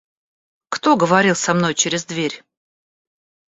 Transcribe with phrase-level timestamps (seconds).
[0.69, 2.41] Кто говорил со мной через дверь?